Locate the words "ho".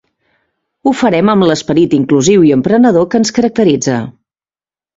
0.85-0.93